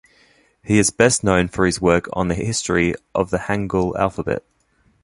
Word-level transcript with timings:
He 0.63 0.79
is 0.79 0.89
best 0.89 1.23
known 1.23 1.47
for 1.47 1.63
his 1.67 1.79
work 1.79 2.09
on 2.13 2.27
the 2.27 2.33
history 2.33 2.95
of 3.13 3.29
the 3.29 3.37
hangul 3.37 3.95
alphabet. 3.95 4.43